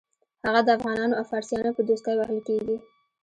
[0.45, 2.77] هغه د افغانانو او فارسیانو په دوستۍ وهل کېږي.